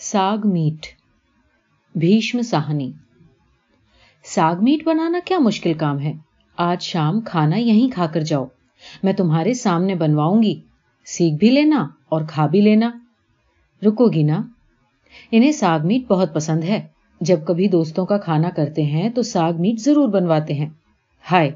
[0.00, 0.86] ساگ meat,
[1.98, 2.92] Bhisham Sahni.
[4.24, 6.12] Saag meat بنانا کیا مشکل کام ہے؟
[6.56, 8.44] آج شام کھانا یہیں کھا کر جاؤ۔
[9.02, 10.60] میں تمہارے سامنے بنواؤں گی۔
[11.06, 12.90] سیکھ بھی لینا اور کھا بھی لینا۔
[13.86, 14.42] رکو گی نا؟
[15.30, 16.86] انہیں ساگ میٹ بہت پسند ہے۔
[17.20, 20.68] جب کبھی دوستوں کا کھانا کرتے ہیں تو ساگ میٹ ضرور بنواتے ہیں۔
[21.32, 21.50] ہائے،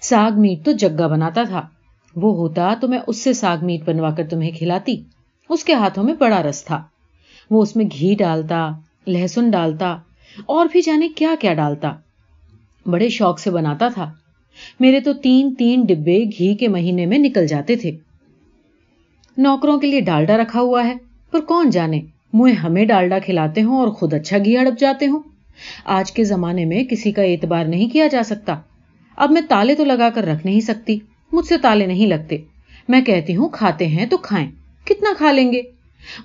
[0.00, 1.68] ساگ میٹ تو جگہ بناتا تھا۔
[2.16, 5.02] وہ ہوتا تو میں اس سے ساگ میٹ بنوا کر تمہیں کھلاتی۔
[5.48, 6.84] اس کے ہاتھوں میں بڑا رس تھا۔
[7.50, 8.70] وہ اس میں گھی ڈالتا،
[9.06, 9.96] لہسن ڈالتا
[10.46, 11.92] اور بھی جانے کیا کیا ڈالتا۔
[12.86, 14.12] بڑے شوق سے بناتا تھا۔
[14.80, 17.96] میرے تو تین تین ڈبے گھی کے مہینے میں نکل جاتے تھے۔
[19.36, 20.94] نوکروں کے لیے ڈالڈا رکھا ہوا ہے،
[21.30, 22.00] پر کون جانے؟
[22.32, 25.20] منہ ہمیں ڈالڈا کھلاتے ہوں اور خود اچھا گھی ہڑپ جاتے ہوں۔
[25.84, 28.60] آج کے زمانے میں کسی کا اعتبار نہیں کیا جا سکتا۔
[29.16, 30.98] اب میں تالے تو لگا کر رکھ نہیں سکتی،
[31.32, 32.36] مجھ سے تالے نہیں لگتے۔
[32.88, 34.50] میں کہتی ہوں، کھاتے ہیں تو کھائیں۔
[34.84, 35.62] کتنا کھا لیں گے؟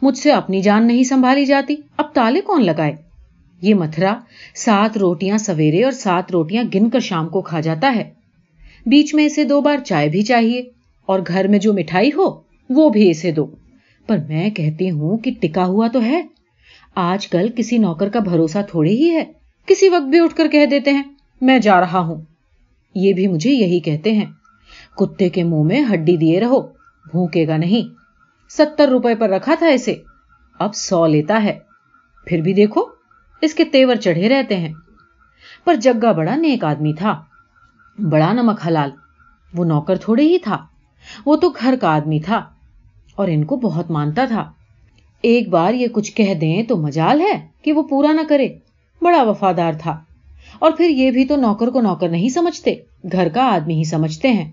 [0.02, 2.96] مجھ سے اپنی جان نہیں سنبھالی جاتی، اب تالے کون لگائے؟
[3.62, 4.16] یہ متھرا
[4.56, 8.14] سات روٹیاں سویرے اور سات روٹیاں گن کر شام کو کھا جاتا ہے۔
[8.86, 10.64] بیچ میں اسے دو بار چائے بھی چاہیے،
[11.06, 13.46] اور گھر میں جو مٹھائی ہو، وہ بھی اسے دو۔
[14.08, 16.22] پر میں کہتی ہوں کہ ٹکا ہوا تو ہے۔
[16.96, 19.24] آج کل کسی نوکر کا بھروسہ تھوڑے ہی ہے۔
[19.66, 21.04] کسی وقت بھی اٹھ کر کہہ دیتے ہیں،
[21.42, 22.22] میں جا رہا ہوں۔
[22.96, 24.26] یہ بھی مجھے یہی کہتے ہیں۔
[24.98, 26.62] کتے کے منہ میں ہڈی دیے رہو
[27.12, 27.97] بھوکے گا نہیں۔
[28.58, 29.96] ستر روپے پر رکھا تھا اسے۔
[30.60, 31.60] اب سو لیتا ہے۔
[32.26, 32.82] پھر بھی دیکھو،
[33.42, 34.74] اس کے تیور چڑھے رہتے ہیں۔
[35.66, 37.24] پر جگا بڑا نیک آدمی تھا۔
[38.00, 38.92] بڑا نمک حلال۔
[39.54, 40.66] وہ نوکر تھوڑے ہی تھا۔
[41.26, 42.46] وہ تو گھر کا آدمی تھا۔
[43.16, 44.52] اور ان کو بہت مانتا تھا۔
[45.22, 48.48] ایک بار یہ کچھ کہہ دیں تو مجال ہے کہ وہ پورا نہ کرے۔
[49.02, 50.00] بڑا وفادار تھا۔
[50.60, 52.76] اور پھر یہ بھی تو نوکر کو نوکر نہیں سمجھتے۔
[53.12, 54.52] گھر کا آدمی ہی سمجھتے ہیں۔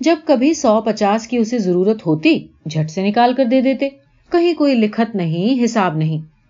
[0.00, 3.88] جب کبھی سو پچاس کی اسے ضرورت ہوتی، جھٹ سے نکال کر دے دیتے۔
[4.32, 6.40] کہیں کوئی لکھت نہیں، حساب نہیں۔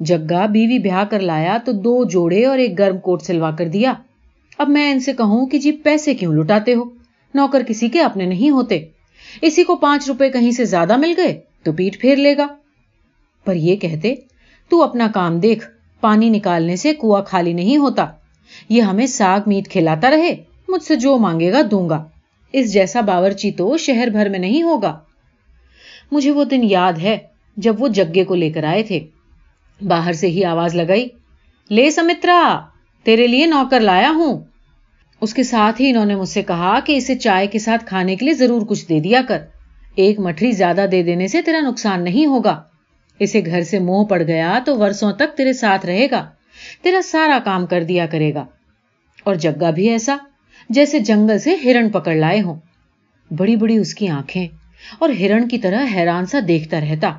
[0.00, 3.92] جگا بیوی بیاہ کر لایا تو دو جوڑے اور ایک گرم کوٹ سلوا کر دیا۔
[4.58, 6.84] اب میں ان سے کہوں کہ جی پیسے کیوں لٹاتے ہو؟
[7.34, 8.84] نوکر کسی کے اپنے نہیں ہوتے۔
[9.42, 12.46] اسی کو پانچ روپے کہیں سے زیادہ مل گئے تو پیٹ پھیر لے گا۔
[13.44, 14.14] پر یہ کہتے،
[14.68, 15.68] تو اپنا کام دیکھ،
[16.00, 18.06] پانی نکالنے سے کنواں خالی نہیں ہوتا۔
[18.68, 20.34] یہ ہمیں ساگ میٹ کھلاتا رہے،
[20.68, 22.04] مجھ سے جو مانگے گا دوں گا۔
[22.52, 24.98] اس جیسا باورچی تو شہر بھر میں نہیں ہوگا۔
[26.12, 27.18] مجھے وہ دن یاد ہے
[27.56, 29.00] جب وہ جگے کو لے کر آئے تھے۔
[29.80, 31.08] باہر سے ہی آواز لگائی،
[31.70, 32.60] لے سمترا،
[33.04, 34.38] تیرے لیے نوکر لایا ہوں۔
[35.20, 38.16] اس کے ساتھ ہی انہوں نے مجھ سے کہا کہ اسے چائے کے ساتھ کھانے
[38.16, 39.38] کے لیے ضرور کچھ دے دیا کر۔
[39.94, 42.62] ایک مٹھری زیادہ دے دینے سے تیرا نقصان نہیں ہوگا۔
[43.18, 46.28] اسے گھر سے منہ پڑ گیا تو ورسوں تک تیرے ساتھ رہے گا۔
[46.82, 48.46] تیرا سارا کام کر دیا کرے گا۔
[49.24, 50.16] اور جگہ بھی ایسا۔
[50.68, 52.54] جیسے جنگل سے ہرن پکڑ لائے ہوں۔
[53.30, 54.48] بڑی بڑی اس کی آنکھیں
[54.98, 57.12] اور ہرن کی طرح حیران سا دیکھتا رہتا۔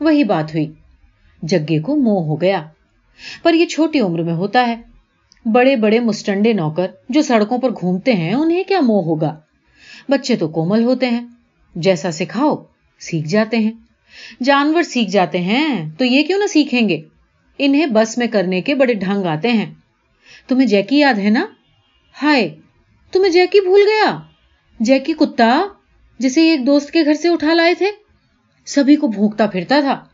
[0.00, 0.72] وہی بات ہوئی۔
[1.42, 2.64] جگے کو موہ ہو گیا۔
[3.42, 4.76] پر یہ چھوٹی عمر میں ہوتا ہے۔
[5.52, 9.40] بڑے بڑے مسٹنڈے نوکر جو سڑکوں پر گھومتے ہیں، انہیں کیا موہ ہوگا؟
[10.08, 11.26] بچے تو کومل ہوتے ہیں۔
[11.74, 12.56] جیسا سکھاؤ،
[13.00, 13.72] سیکھ جاتے ہیں۔
[14.42, 17.00] جانور سیکھ جاتے ہیں، تو یہ کیوں نہ سیکھیں گے؟
[17.58, 19.74] انہیں بس میں کرنے کے بڑے ڈھنگ آتے ہیں۔
[20.48, 21.46] تمہیں جیکی یاد ہے نا؟
[22.22, 22.56] ہائے
[23.12, 24.18] تمہیں جیکی بھول گیا؟
[24.80, 25.62] جیکی کتا،
[26.18, 27.90] جسے ایک دوست کے گھر سے اٹھا لائے تھے؟
[28.66, 30.04] سبھی کو بھونکتا پھرتا تھا،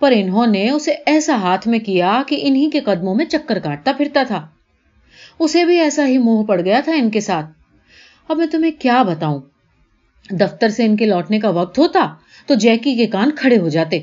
[0.00, 3.92] پر انہوں نے اسے ایسا ہاتھ میں کیا کہ انہی کے قدموں میں چکر کاٹتا
[3.92, 4.48] پھرتا تھا۔
[5.38, 7.46] اسے بھی ایسا ہی منہ پڑ گیا تھا ان کے ساتھ۔
[8.28, 9.40] اب میں تمہیں کیا بتاؤں؟
[10.30, 12.06] دفتر سے ان کے لوٹنے کا وقت ہوتا
[12.46, 13.98] تو جیکی کے کان کھڑے ہو جاتے۔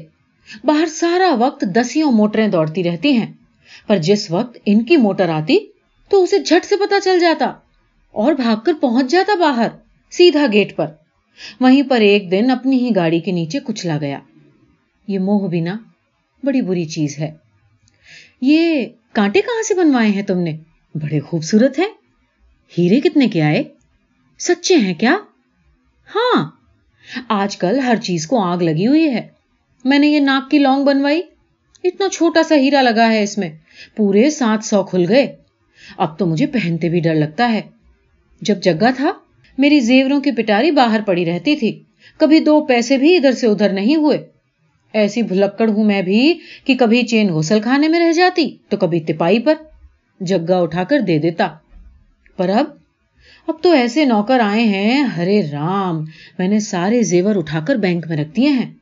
[0.64, 3.34] باہر سارا وقت دسیوں موٹریں دوڑتی رہتی ہیں،
[3.88, 5.58] پر جس وقت ان کی موٹر آتی
[6.10, 7.54] تو اسے جھٹ سے پتا چل جاتا۔
[8.12, 9.68] اور بھاگ کر پہنچ جاتا باہر،
[10.12, 10.86] سیدھا گیٹ پر۔
[11.60, 14.20] وہیں پر ایک دن اپنی ہی گاڑی کے نیچے کچلا گیا۔
[15.08, 15.78] یہ موہ بنا
[16.44, 17.32] بڑی بری چیز ہے۔
[18.42, 20.58] یہ کانٹے کہاں سے بنوائے ہیں تم نے؟
[20.96, 21.88] بڑے خوبصورت ہیں۔
[22.78, 23.64] ہیرے کتنے کے آئے؟
[24.40, 25.18] سچے ہیں کیا؟
[26.16, 26.52] ہاں
[27.30, 29.28] آج کل ہر چیز کو آگ لگی ہوئی ہے۔
[29.86, 31.22] میں نے یہ ناک کی لونگ بنوائی۔
[31.84, 33.50] اتنا چھوٹا سا ہیرا لگا ہے اس میں۔
[33.96, 35.36] پورے سات سو کھل گئے۔
[35.98, 37.62] اب تو مجھے پہنتے بھی ڈر لگتا ہے۔
[38.42, 39.12] جب جگہ تھا،
[39.58, 41.84] میری زیوروں کی پٹاری باہر پڑی رہتی تھی۔
[42.18, 44.28] کبھی دو پیسے بھی ادھر سے ادھر نہیں ہوئے۔
[44.94, 49.00] ایسی بھلکڑ ہوں میں بھی کہ کبھی چین غسل خانے میں رہ جاتی تو کبھی
[49.00, 49.54] تپائی پر
[50.20, 51.48] جگہ اٹھا کر دے دیتا۔
[52.38, 52.66] پر اب
[53.48, 56.06] اب تو ایسے نوکر آئے ہیں، ہرے رام،
[56.40, 58.74] میں نے سارے زیور اٹھا کر بینک میں رکھ دیے ہیں۔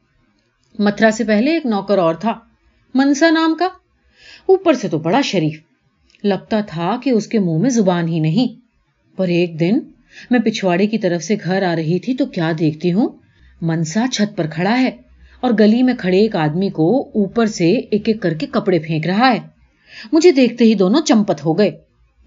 [0.80, 2.34] متھرا سے پہلے ایک نوکر اور تھا،
[2.94, 3.66] منسا نام کا۔
[4.46, 5.60] اوپر سے تو بڑا شریف۔
[6.24, 8.67] لگتا تھا کہ اس کے منہ میں زبان ہی نہیں۔
[9.26, 9.80] ایک دن
[10.30, 13.10] میں پچھواڑے کی طرف سے گھر آ رہی تھی تو کیا دیکھتی ہوں؟
[13.62, 14.92] منسا چھت پر کھڑا ہے
[15.40, 19.08] اور گلی میں کھڑے ایک آدمی کو اوپر سے ایک ایک کر کے کپڑے پھینک
[19.08, 19.40] رہا ہے۔
[20.12, 21.72] مجھے دیکھتے ہی دونوں چمپت ہو گئے۔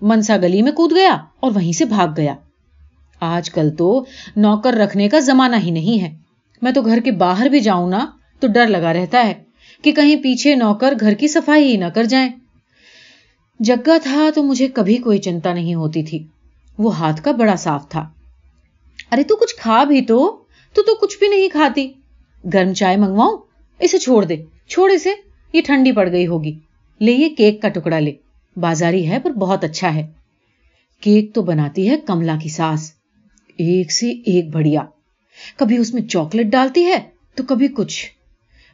[0.00, 2.34] منسا گلی میں کود گیا اور وہیں سے بھاگ گیا۔
[3.20, 4.04] آج کل تو
[4.36, 6.14] نوکر رکھنے کا زمانہ ہی نہیں ہے۔
[6.62, 8.06] میں تو گھر کے باہر بھی جاؤں نا
[8.40, 9.34] تو ڈر لگا رہتا ہے
[9.82, 12.28] کہ کہیں پیچھے نوکر گھر کی صفائی ہی نہ کر جائیں۔
[13.60, 16.26] جگہ تھا تو مجھے کبھی کوئی چنتا نہیں ہوتی تھی۔
[16.82, 18.08] وہ ہاتھ کا بڑا صاف تھا۔
[19.12, 21.92] ارے تو کچھ کھا بھی تو تو تو کچھ بھی نہیں کھاتی۔
[22.54, 23.38] گرم چائے منگواؤں؟
[23.78, 24.36] اسے چھوڑ دے۔
[24.68, 25.10] چھوڑ اسے
[25.52, 26.58] یہ ٹھنڈی پڑ گئی ہوگی۔
[27.00, 28.12] لے یہ کیک کا ٹکڑا لے۔
[28.56, 30.06] بازاری ہے پر بہت اچھا ہے۔
[31.00, 32.92] کیک تو بناتی ہے کملا کی ساس۔
[33.56, 34.80] ایک سے ایک بڑھیا۔
[35.56, 36.96] کبھی اس میں چاکلیٹ ڈالتی ہے
[37.34, 38.06] تو کبھی کچھ۔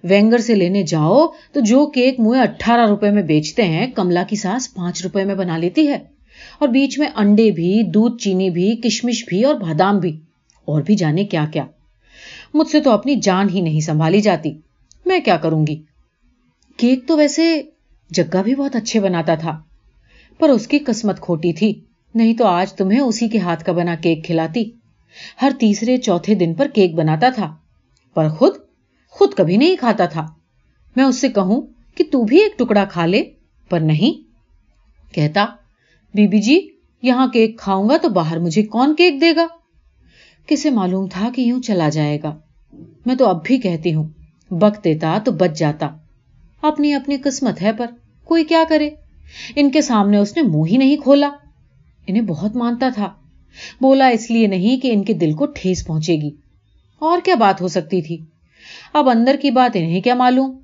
[0.05, 4.37] وینگر سے لینے جاؤ تو جو کیک منہ اٹھارہ روپے میں بیچتے ہیں کملا کی
[4.37, 6.16] ساس پانچ روپے میں بنا لیتی ہے۔
[6.58, 10.20] اور بیچ میں انڈے بھی، دودھ چینی بھی، کشمش بھی اور بادام بھی۔
[10.64, 11.64] اور بھی جانے کیا کیا۔
[12.55, 14.53] مجھ سے تو اپنی جان ہی نہیں سنبھالی جاتی۔
[15.06, 15.82] میں کیا کروں گی؟
[16.76, 17.62] کیک تو ویسے
[18.11, 19.62] جگہ بھی بہت اچھے بناتا تھا،
[20.38, 21.81] پر اس کی قسمت کھوٹی تھی۔
[22.14, 24.64] نہیں تو آج تمہیں اسی کے ہاتھ کا بنا کیک کھلاتی۔
[25.43, 27.56] ہر تیسرے چوتھے دن پر کیک بناتا تھا،
[28.14, 28.52] پر خود
[29.09, 30.26] خود کبھی نہیں کھاتا تھا۔
[30.97, 31.61] میں اس سے کہوں
[31.94, 33.25] کہ تو بھی ایک ٹکڑا کھا لے،
[33.69, 34.26] پر نہیں۔
[35.14, 35.47] کہتا
[36.14, 36.69] بی بی جی
[37.03, 39.47] یہاں کیک کھاؤں گا تو باہر مجھے کون کیک دے گا؟
[40.47, 42.38] کسے معلوم تھا کہ یوں چلا جائے گا۔
[43.06, 44.08] میں تو اب بھی کہتی ہوں
[44.50, 45.88] بک دیتا تو بچ جاتا۔
[46.62, 47.87] اپنی اپنی قسمت ہے پر
[48.25, 48.91] کوئی کیا کرے؟
[49.56, 51.31] ان کے سامنے اس نے منہ ہی نہیں کھولا۔
[52.06, 53.12] انہیں بہت مانتا تھا۔
[53.81, 56.31] بولا اس لیے نہیں کہ ان کے دل کو ٹھیس پہنچے گی۔
[56.99, 58.19] اور کیا بات ہو سکتی تھی؟
[58.93, 60.59] اب اندر کی بات انہیں کیا معلوم؟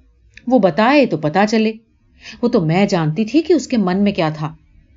[0.46, 1.72] وہ بتائے تو پتا چلے۔
[2.42, 4.54] وہ تو میں جانتی تھی کہ اس کے من میں کیا تھا۔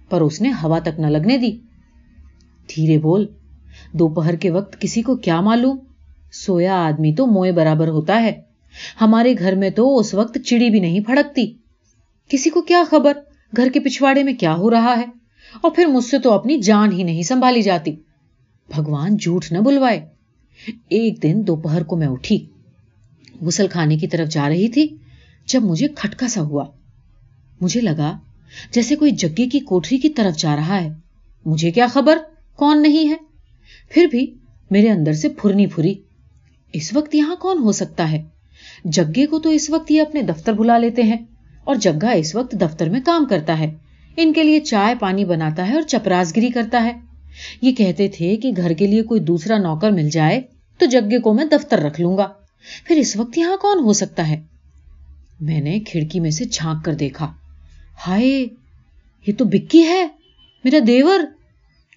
[0.10, 1.52] پر اس نے ہوا تک نہ لگنے دی۔
[2.76, 3.28] دھیرے بول،
[3.94, 5.78] دوپہر کے وقت کسی کو کیا معلوم؟
[6.32, 8.42] سویا آدمی تو موئے برابر ہوتا ہے۔
[9.02, 11.54] ہمارے گھر میں تو اس وقت چڑی بھی نہیں پھڑکتی۔
[12.30, 13.14] کسی کو کیا خبر؟
[13.58, 15.06] گھر کے پچھواڑے میں کیا ہو رہا ہے؟
[15.62, 17.92] اور پھر مجھ سے تو اپنی جان ہی نہیں سنبھالی جاتی۔
[18.76, 20.06] بھگوان جھوٹ نہ بلوائے۔
[20.90, 22.46] ایک دن دوپہر کو میں اٹھی۔
[23.42, 24.88] غسل کھانے کی طرف جا رہی تھی،
[25.46, 26.66] جب مجھے کھٹکا سا ہوا۔
[27.62, 28.18] مجھے لگا
[28.72, 30.90] جیسے کوئی جگے کی کوٹری کی طرف جا رہا ہے۔
[31.46, 32.18] مجھے کیا خبر؟
[32.56, 33.16] کون نہیں ہے؟
[33.90, 34.36] پھر بھی
[34.72, 35.94] میرے اندر سے پھرنی پھری۔
[36.74, 38.24] اس وقت یہاں کون ہو سکتا ہے؟
[38.86, 41.18] جگے کو تو اس وقت یہ اپنے دفتر بلا لیتے ہیں
[41.64, 43.74] اور جگہ اس وقت دفتر میں کام کرتا ہے۔
[44.18, 46.92] ان کے لیے چائے پانی بناتا ہے اور چپراز گری کرتا ہے۔
[47.62, 50.42] یہ کہتے تھے کہ گھر کے لیے کوئی دوسرا نوکر مل جائے
[50.78, 52.28] تو جگے کو میں دفتر رکھ لوں گا۔
[52.86, 54.42] پھر اس وقت یہاں کون ہو سکتا ہے؟
[55.42, 57.34] میں نے کھڑکی میں سے جھانک کر دیکھا۔
[58.08, 58.48] ہائے،
[59.28, 60.08] یہ تو بکی ہے،
[60.64, 61.20] میرا دیور۔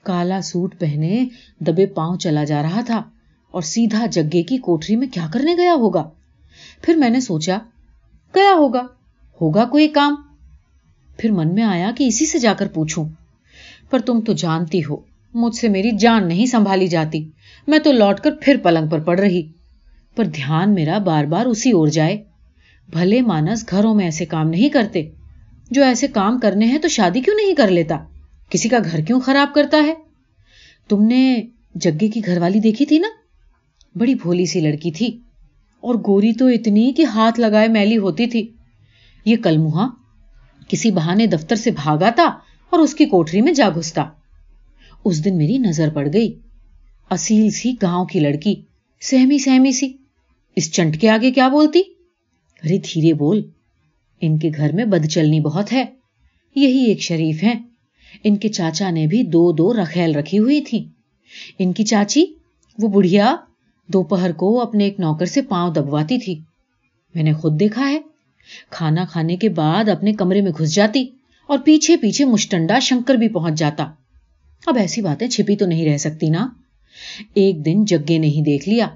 [0.03, 1.25] کالا سوٹ پہنے
[1.61, 3.03] دبے پاؤں چلا جا رہا تھا
[3.51, 6.11] اور سیدھا جگے کی کوٹری میں کیا کرنے گیا ہوگا؟
[6.83, 7.59] پھر میں نے سوچا،
[8.35, 8.87] گیا ہوگا
[9.41, 10.15] ہوگا کوئی کام؟
[11.19, 13.09] پھر من میں آیا کہ اسی سے جا کر پوچھوں،
[13.91, 14.97] پر تم تو جانتی ہو،
[15.35, 17.31] مجھ سے میری جان نہیں سنبھالی جاتی،
[17.67, 19.53] میں تو لوٹ کر پھر پلنگ پر پڑ رہی۔
[20.17, 22.25] پر دھیان میرا بار بار اسی اور جائے،
[22.89, 25.11] بھلے مانس گھروں میں ایسے کام نہیں کرتے۔
[25.71, 27.97] جو ایسے کام کرنے ہیں تو شادی کیوں نہیں کر لیتا؟
[28.51, 29.95] کسی کا گھر کیوں خراب کرتا ہے؟
[30.89, 31.43] تم نے
[31.75, 33.09] جگے کی گھر والی دیکھی تھی نا؟
[33.95, 35.07] بڑی بھولی سی لڑکی تھی،
[35.83, 38.47] اور گوری تو اتنی کہ ہاتھ لگائے میلی ہوتی تھی۔
[39.25, 39.89] یہ کل مہا
[40.69, 42.25] کسی بہانے دفتر سے بھاگا تھا
[42.73, 44.05] اور اس کی کوٹری میں جا گھستا۔
[45.05, 46.33] اس دن میری نظر پڑ گئی۔
[47.11, 48.55] اصیل سی گاؤں کی لڑکی،
[49.03, 49.93] سہمی سہمی سی۔
[50.57, 51.81] اس چنٹ کے آگے کیا بولتی؟
[52.63, 53.43] ارے دھیرے بول۔
[54.21, 55.85] ان کے گھر میں بد چلنی بہت ہے۔
[56.55, 57.55] یہی ایک شریف ہیں۔
[58.25, 60.89] ان کے چاچا نے بھی دو دو رکھیل رکھی ہوئی تھی
[61.59, 62.25] ان کی چاچی،
[62.79, 63.37] وہ بڑھیا،
[63.87, 66.41] دوپہر کو اپنے ایک نوکر سے پاؤں دبواتی تھی۔
[67.15, 68.01] میں نے خود دیکھا ہے۔
[68.71, 71.07] کھانا کھانے کے بعد اپنے کمرے میں گھس جاتی
[71.47, 73.91] اور پیچھے پیچھے مشٹنڈا شنکر بھی پہنچ جاتا۔
[74.67, 76.49] اب ایسی باتیں چھپی تو نہیں رہ سکتی نا۔
[77.35, 78.89] ایک دن جگے نے ہی دیکھ لیا۔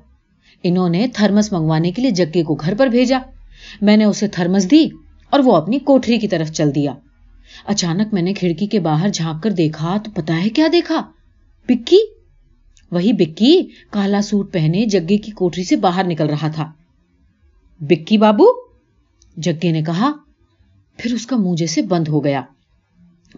[0.62, 3.19] انہوں نے تھرمس منگوانے کے لیے جگے کو گھر پر بھیجا۔
[3.81, 4.88] میں نے اسے تھرمس دی۔
[5.33, 6.95] اور وہ اپنی کوٹری کی طرف چل دیا۔
[7.67, 11.03] اچانک میں نے کھڑکی کے باہر جھانک کر دیکھا تو پتا ہے کیا دیکھا؟
[11.69, 11.99] بکی
[12.91, 16.73] وہی بکی کالا سوٹ پہنے جگے کی کوٹری سے باہر نکل رہا تھا۔
[17.81, 18.45] بکی بابو؟
[19.37, 20.12] جگے نے کہا۔
[20.97, 22.43] پھر اس کا منہ جیسے بند ہو گیا۔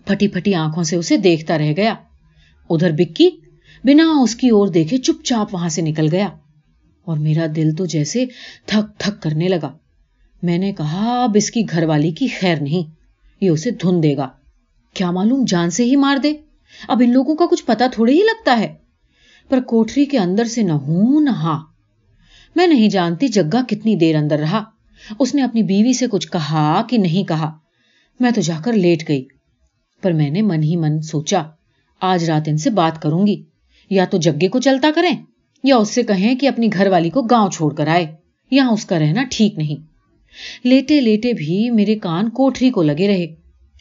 [0.04, 1.94] پھٹی پھٹی آنکھوں سے اسے دیکھتا رہ گیا۔
[2.70, 3.30] ادھر بکی
[3.84, 6.28] بنا اس کی اور دیکھے چپ چاپ وہاں سے نکل گیا۔
[7.04, 8.24] اور میرا دل تو جیسے
[8.66, 9.72] تھک تھک کرنے لگا۔
[10.44, 12.90] میں نے کہا، اب اس کی گھر والی کی خیر نہیں،
[13.40, 14.28] یہ اسے دھن دے گا۔
[14.94, 16.32] کیا معلوم جان سے ہی مار دے؟
[16.88, 18.74] اب ان لوگوں کا کچھ پتا تھوڑے ہی لگتا ہے۔
[19.48, 21.64] پر کوٹری کے اندر سے نہ ہوں نہ ہاں
[22.56, 24.62] میں نہیں جانتی جگہ کتنی دیر اندر رہا۔
[25.18, 27.52] اس نے اپنی بیوی سے کچھ کہا کہ نہیں کہا۔
[28.20, 29.24] میں تو جا کر لیٹ گئی۔
[30.02, 31.42] پر میں نے من ہی من سوچا،
[32.00, 33.42] آج رات ان سے بات کروں گی۔
[33.90, 35.22] یا تو جگے کو چلتا کریں،
[35.64, 38.06] یا اس سے کہیں کہ اپنی گھر والی کو گاؤں چھوڑ کر آئے۔
[38.50, 39.93] یہاں اس کا رہنا ٹھیک نہیں۔
[40.64, 43.26] لیٹے لیٹے بھی میرے کان کوٹری کو لگے رہے۔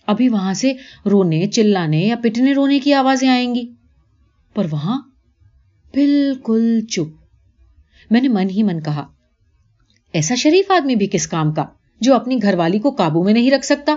[0.07, 0.74] ابھی وہاں سے
[1.12, 3.72] رونے، چلانے یا پٹنے رونے کی آوازیں آئیں گی۔
[4.53, 5.01] پر وہاں
[5.93, 7.24] بالکل چپ۔
[8.12, 9.07] میں نے من ہی من کہا،
[10.13, 11.65] ایسا شریف آدمی بھی کس کام کا
[12.01, 13.95] جو اپنی گھر والی کو قابو میں نہیں رکھ سکتا؟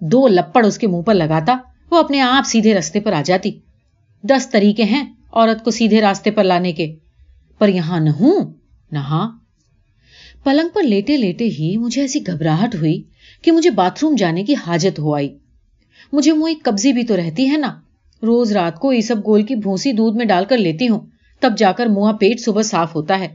[0.00, 1.56] دو لپڑ اس کے منہ پر لگاتا،
[1.90, 3.58] وہ اپنے آپ سیدھے رستے پر آ جاتی۔
[4.22, 6.94] دس طریقے ہیں عورت کو سیدھے راستے پر لانے کے،
[7.58, 8.52] پر یہاں نہ ہوں،
[8.92, 9.38] نہ ہاں۔
[10.46, 13.02] پلنگ پر لیٹے لیٹے ہی مجھے ایسی گھبراہٹ ہوئی
[13.42, 15.38] کہ مجھے باتھ روم جانے کی حاجت ہو آئی۔
[16.12, 17.80] مجھے منہ قبضی بھی تو رہتی ہے نا۔
[18.22, 21.00] روز رات کو یہ سب گول کی بھوسی دودھ میں ڈال کر لیتی ہوں۔
[21.40, 23.28] تب جا کر منہ پیٹ صبح صاف ہوتا ہے۔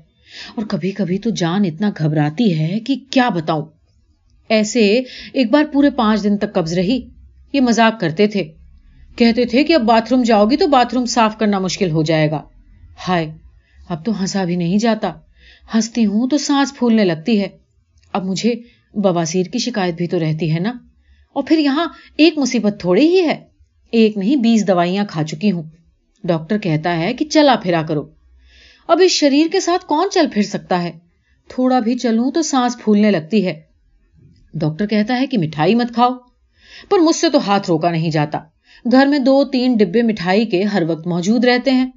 [0.55, 3.65] اور کبھی کبھی تو جان اتنا گھبراتی ہے کہ کیا بتاؤں۔
[4.49, 5.01] ایسے
[5.33, 6.99] ایک بار پورے پانچ دن تک قبض رہی۔
[7.53, 8.43] یہ مزاق کرتے تھے۔
[9.15, 12.03] کہتے تھے کہ اب باتھ روم جاؤ گی تو باتھ روم صاف کرنا مشکل ہو
[12.03, 12.41] جائے گا۔
[13.07, 13.31] ہائے،
[13.89, 15.13] اب تو ہنسا بھی نہیں جاتا۔
[15.75, 17.47] ہنستی ہوں تو سانس پھولنے لگتی ہے۔
[18.13, 18.53] اب مجھے
[18.93, 20.73] بواسیر کی شکایت بھی تو رہتی ہے نا۔
[21.33, 21.87] اور پھر یہاں
[22.17, 23.45] ایک مصیبت تھوڑی ہی ہے۔
[23.91, 25.63] ایک نہیں، بیس دوائیاں کھا چکی ہوں۔
[26.23, 28.09] ڈاکٹر کہتا ہے کہ چلا پھرا کرو۔
[28.87, 30.91] اب اس شریر کے ساتھ کون چل پھر سکتا ہے؟
[31.47, 33.61] تھوڑا بھی چلوں تو سانس پھولنے لگتی ہے۔
[34.53, 36.09] ڈاکٹر کہتا ہے کہ مٹھائی مت کھاؤ۔
[36.89, 38.39] پر مجھ سے تو ہاتھ روکا نہیں جاتا۔
[38.91, 41.91] گھر میں دو تین ڈبے مٹھائی کے ہر وقت موجود رہتے ہیں۔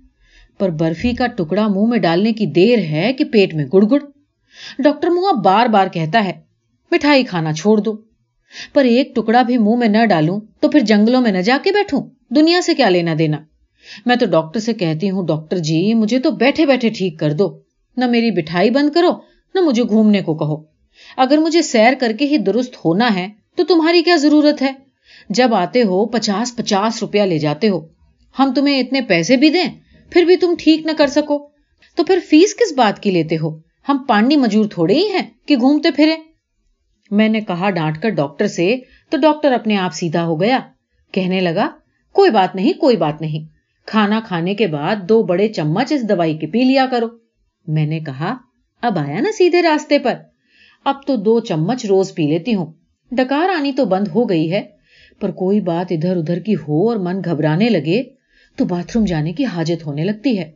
[0.59, 3.99] پر برفی کا ٹکڑا منہ میں ڈالنے کی دیر ہے کہ پیٹ میں گڑ گڑ۔
[4.79, 6.33] ڈاکٹر منہ بار بار کہتا ہے،
[6.91, 7.97] مٹھائی کھانا چھوڑ دو۔
[8.73, 11.73] پر ایک ٹکڑا بھی منہ میں نہ ڈالوں تو پھر جنگلوں میں نہ جا کے
[11.73, 12.03] بیٹھوں۔
[12.35, 13.37] دنیا سے کیا لینا دینا؟
[14.07, 17.59] میں تو ڈاکٹر سے کہتی ہوں، ڈاکٹر جی مجھے تو بیٹھے بیٹھے ٹھیک کر دو۔
[17.97, 19.11] نہ میری بٹھائی بند کرو،
[19.55, 20.57] نہ مجھے گھومنے کو کہو۔
[21.17, 24.73] اگر مجھے سیر کر کے ہی درست ہونا ہے تو تمہاری کیا ضرورت ہے؟
[25.29, 27.81] جب آتے ہو، پچاس پچاس روپیہ لے جاتے ہو۔
[28.39, 31.49] ہم تمہیں اتنے پیسے بھی دیں؟ پھر بھی تم ٹھیک نہ کر سکو۔
[31.95, 33.59] تو پھر فیس کس بات کی لیتے ہو؟
[33.89, 36.15] ہم پانڈی مجور تھوڑے ہی ہیں کہ گھومتے پھرے
[37.11, 38.77] میں نے کہا ڈانٹ کر ڈاکٹر سے،
[39.11, 40.59] تو ڈاکٹر اپنے آپ سیدھا ہو گیا۔
[41.13, 41.71] کہنے لگا،
[42.13, 43.55] کوئی بات نہیں، کوئی بات نہیں۔
[43.87, 47.07] کھانا کھانے کے بعد دو بڑے چمچ اس دوائی کے پی لیا کرو۔
[47.67, 48.37] میں نے کہا،
[48.83, 50.15] اب آیا نا سیدھے راستے پر۔
[50.85, 52.73] اب تو دو چمچ روز پی لیتی ہوں۔
[53.11, 54.63] ڈکار آنی تو بند ہو گئی ہے،
[55.21, 58.03] پر کوئی بات ادھر ادھر کی ہو اور من گھبرانے لگے۔
[58.57, 60.51] تو باتھ روم جانے کی حاجت ہونے لگتی ہے۔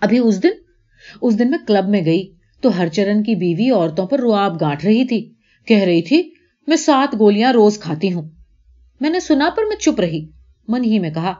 [0.00, 0.48] ابھی اس دن
[1.22, 4.84] اس دن میں کلب میں گئی تو ہر چرن کی بیوی عورتوں پر رواب گانٹ
[4.84, 5.32] رہی تھی۔
[5.66, 6.30] کہہ رہی تھی،
[6.66, 8.22] میں سات گولیاں روز کھاتی ہوں۔
[9.00, 10.26] میں نے سنا پر میں چپ رہی۔
[10.68, 11.34] من ہی میں کہا،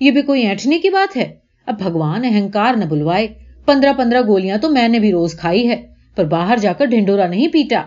[0.00, 1.34] یہ بھی کوئی اینٹنے کی بات ہے؟
[1.66, 3.28] اب بھگوان اہنکار نہ بلوائے۔
[3.66, 7.26] پندرہ پندرہ گولیاں تو میں نے بھی روز کھائی ہے۔ پر باہر جا کر ڈھنڈورا
[7.26, 7.82] نہیں پیٹا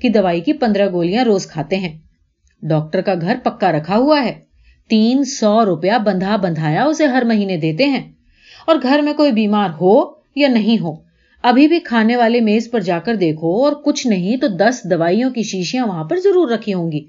[0.00, 1.98] کہ دوائی کی پندرہ گولیاں روز کھاتے ہیں۔
[2.62, 4.40] ڈاکٹر کا گھر پکا رکھا ہوا ہے۔
[4.88, 8.12] تین سو روپیہ بندھا بندھایا اسے ہر مہینے دیتے ہیں۔
[8.66, 10.94] اور گھر میں کوئی بیمار ہو یا نہیں ہو،
[11.42, 15.30] ابھی بھی کھانے والے میز پر جا کر دیکھو اور کچھ نہیں تو دس دوائیوں
[15.30, 17.04] کی شیشیاں وہاں پر ضرور رکھی ہوں گی۔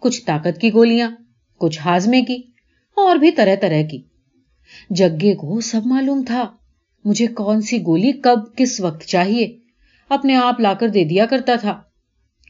[0.00, 1.10] کچھ طاقت کی گولیاں،
[1.58, 2.42] کچھ ہاضمے کی
[2.96, 4.02] اور بھی طرح طرح کی۔
[4.90, 6.44] جگے کو سب معلوم تھا۔
[7.04, 9.56] مجھے کون سی گولی کب کس وقت چاہیے؟
[10.08, 11.80] اپنے آپ لا کر دے دیا کرتا تھا۔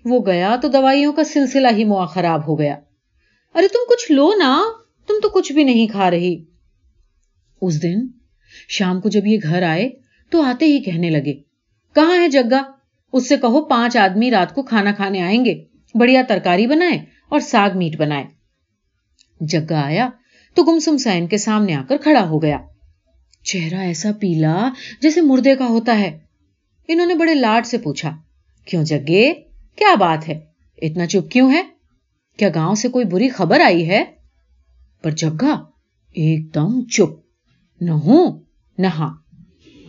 [0.04, 2.78] وہ گیا تو دوائیوں کا سلسلہ ہی موا خراب ہو گیا۔
[3.56, 4.62] ارے تم کچھ لو نا،
[5.08, 6.44] تم تو کچھ بھی نہیں کھا رہی۔
[7.62, 8.06] اس دن
[8.68, 9.90] شام کو جب یہ گھر آئے
[10.30, 11.32] تو آتے ہی کہنے لگے،
[11.94, 12.62] کہاں ہے جگہ؟
[13.12, 16.98] اس سے کہو پانچ آدمی رات کو کھانا کھانے آئیں گے، بڑھیا ترکاری بنائے
[17.28, 18.24] اور ساگ میٹ بنائے
[19.40, 20.08] جگہ آیا
[20.54, 22.58] تو گمسم سین کے سامنے آ کر کھڑا ہو گیا۔
[23.44, 24.68] چہرہ ایسا پیلا
[25.00, 26.18] جیسے مردے کا ہوتا ہے۔
[26.88, 28.16] انہوں نے بڑے لاڈ سے پوچھا،
[28.64, 29.32] کیوں جگے؟
[29.76, 30.40] کیا بات ہے؟
[30.82, 31.75] اتنا چپ کیوں ہے
[32.36, 34.04] کیا گاؤں سے کوئی بری خبر آئی ہے؟
[35.02, 35.62] پر جگہ
[36.14, 37.20] ایک دم چپ،
[37.80, 38.40] نہ ہوں،
[38.78, 39.14] نہ ہاں۔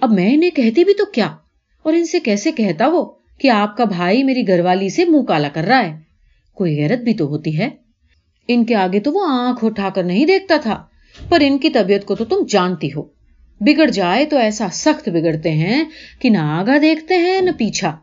[0.01, 1.35] اب میں انہیں کہتی بھی تو کیا؟
[1.83, 5.21] اور ان سے کیسے کہتا وہ کہ آپ کا بھائی میری گھر والی سے منہ
[5.21, 5.99] کالا کر رہا ہے؟
[6.53, 7.69] کوئی غیرت بھی تو ہوتی ہے۔
[8.47, 10.83] ان کے آگے تو وہ آنکھ اٹھا کر نہیں دیکھتا تھا،
[11.29, 13.03] پر ان کی طبیعت کو تو تم جانتی ہو۔
[13.59, 15.83] بگڑ جائے تو ایسا سخت بگڑتے ہیں
[16.19, 17.97] کہ نہ آگا دیکھتے ہیں، نہ پیچھا۔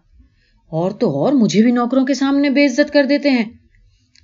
[0.69, 3.45] اور تو اور مجھے بھی نوکروں کے سامنے بے عزت کر دیتے ہیں۔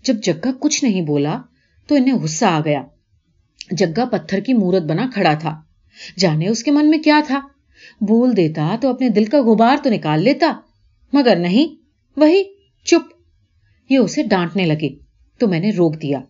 [0.05, 1.43] جب جگہ کچھ نہیں بولا
[1.87, 2.83] تو انہیں غصہ آ گیا۔
[3.71, 5.61] جگہ پتھر کی مورت بنا کھڑا تھا۔
[6.19, 7.41] جانے اس کے من میں کیا تھا؟
[8.01, 10.53] بول دیتا تو اپنے دل کا غبار تو نکال لیتا،
[11.13, 11.83] مگر نہیں،
[12.17, 12.45] وہی
[12.85, 13.13] چپ۔
[13.91, 14.89] یہ اسے ڈانٹنے لگے،
[15.39, 16.21] تو میں نے روک دیا۔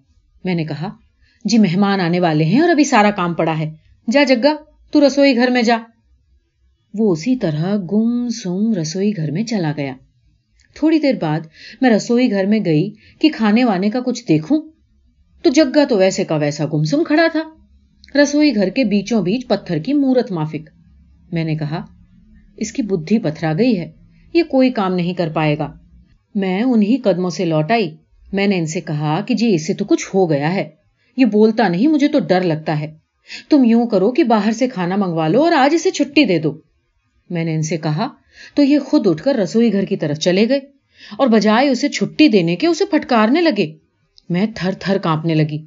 [0.45, 0.89] میں نے کہا
[1.45, 3.71] جی مہمان آنے والے ہیں اور ابھی سارا کام پڑا ہے۔
[4.11, 4.57] جا جگہ،
[4.91, 5.79] تو رسوئی گھر میں جا۔
[6.95, 9.95] وہ اسی طرح گم سم رسوئی گھر میں چلا گیا۔
[10.75, 11.41] تھوڑی دیر بعد
[11.81, 14.63] میں رسوئی گھر میں گئی کہ کھانے وانے کا کچھ دیکھوں۔
[15.43, 17.41] تو جگہ تو ویسے کا ویسا گمسم کھڑا تھا۔
[18.23, 20.71] رسوئی گھر کے بیچوں بیچ پتھر کی مورت مافک۔
[21.33, 21.85] میں نے کہا،
[22.57, 23.91] اس کی بدھی پتھرا گئی ہے،
[24.35, 25.73] یہ کوئی کام نہیں کر پائے گا۔
[26.35, 27.97] میں انہی قدموں سے لوٹ آئی۔
[28.33, 30.71] میں نے ان سے کہا کہ جی اسے تو کچھ ہو گیا ہے۔
[31.17, 32.95] یہ بولتا نہیں، مجھے تو ڈر لگتا ہے۔
[33.49, 36.61] تم یوں کرو کہ باہر سے کھانا منگوا لو اور آج اسے چھٹی دے دو۔
[37.31, 38.09] میں نے ان سے کہا
[38.55, 40.61] تو یہ خود اٹھ کر رسوئی گھر کی طرف چلے گئے
[41.19, 43.73] اور بجائے اسے چھٹی دینے کے اسے پھٹکارنے لگے۔
[44.29, 45.67] میں تھر تھر کانپنے لگی۔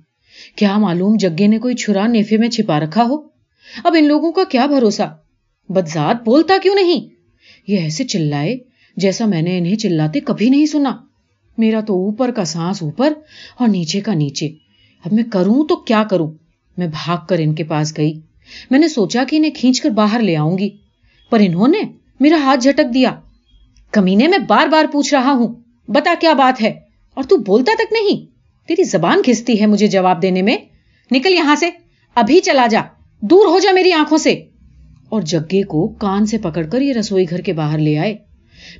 [0.55, 3.15] کیا معلوم جگے نے کوئی چھرا نیفے میں چھپا رکھا ہو؟
[3.83, 5.17] اب ان لوگوں کا کیا بھروسہ؟
[5.69, 7.09] بدزاد بولتا کیوں نہیں؟
[7.67, 8.57] یہ ایسے چلائے
[8.97, 10.91] جیسا میں نے انہیں چلاتے کبھی نہیں سنا۔
[11.57, 13.13] میرا تو اوپر کا سانس اوپر
[13.59, 14.47] اور نیچے کا نیچے۔
[15.05, 16.31] اب میں کروں تو کیا کروں؟
[16.77, 18.19] میں بھاگ کر ان کے پاس گئی۔
[18.71, 20.69] میں نے سوچا کہ انہیں کھینچ کر باہر لے آؤں گی۔
[21.29, 21.81] پر انہوں نے
[22.19, 23.15] میرا ہاتھ جھٹک دیا۔
[23.91, 25.53] کمینے میں بار بار پوچھ رہا ہوں،
[25.87, 26.73] بتا کیا بات ہے؟
[27.13, 28.25] اور تو بولتا تک نہیں۔
[28.67, 30.57] تیری زبان کھستی ہے مجھے جواب دینے میں۔
[31.11, 31.69] نکل یہاں سے،
[32.15, 32.81] ابھی چلا جا۔
[33.21, 34.31] دور ہو جا میری آنکھوں سے۔
[35.09, 38.17] اور جگے کو کان سے پکڑ کر یہ رسوئی گھر کے باہر لے آئے۔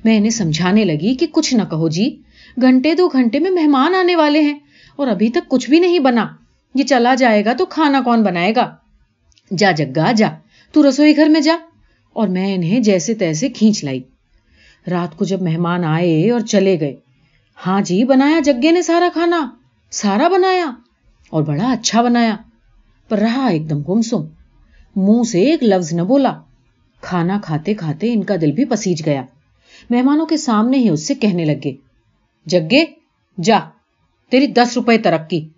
[0.04, 2.22] میں انہیں سمجھانے لگی کہ کچھ نہ کہو جی
[2.62, 4.58] گھنٹے دو گھنٹے میں مہمان آنے والے ہیں۔
[4.96, 6.26] اور ابھی تک کچھ بھی نہیں بنا۔
[6.74, 8.74] یہ چلا جائے گا تو کھانا کون بنائے گا؟
[9.58, 10.28] جا جگا جا۔
[10.72, 11.56] تو رسوئی گھر میں جا۔
[12.14, 14.02] اور میں انہیں جیسے تیسے کھینچ لائی۔
[14.90, 16.96] رات کو جب مہمان آئے اور چلے گئے
[17.66, 19.50] ہاں جی بنایا جگے نے سارا کھانا،
[19.90, 20.70] سارا بنایا
[21.30, 22.36] اور بڑا اچھا بنایا،
[23.08, 24.22] پر رہا ایک دم گمسم۔
[24.96, 26.40] منہ سے ایک لفظ نہ بولا۔
[27.00, 29.22] کھانا کھاتے کھاتے ان کا دل بھی پسیج گیا۔
[29.90, 31.72] مہمانوں کے سامنے ہی اس سے کہنے لگے،
[32.46, 32.84] جگے،
[33.42, 33.58] جا،
[34.30, 35.48] تیری دس روپے ترقی۔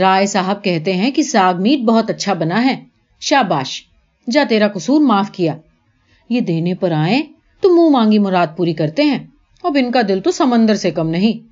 [0.00, 2.84] رائے صاحب کہتے ہیں کہ ساگ میٹ بہت اچھا بنا ہے۔
[3.20, 3.82] شاباش،
[4.30, 5.56] جا تیرا قصور معاف کیا۔
[6.30, 7.22] یہ دینے پر آئے
[7.60, 9.26] تو منہ مانگی مراد پوری کرتے ہیں۔
[9.62, 11.50] اب ان کا دل تو سمندر سے کم نہیں۔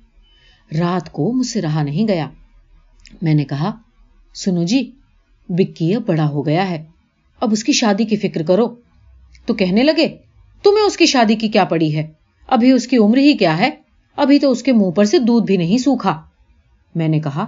[0.75, 2.29] رات کو مجھ سے رہا نہیں گیا۔
[3.21, 3.71] میں نے کہا،
[4.35, 4.91] سنو جی
[5.49, 6.85] بکی اب بڑا ہو گیا ہے۔
[7.41, 8.75] اب اس کی شادی کی فکر کرو۔
[9.45, 10.07] تو کہنے لگے،
[10.63, 12.07] تمہیں اس کی شادی کی کیا پڑی ہے؟
[12.47, 13.69] ابھی اس کی عمر ہی کیا ہے؟
[14.15, 16.21] ابھی تو اس کے منہ پر سے دودھ بھی نہیں سوکھا۔
[16.95, 17.45] میں نے کہا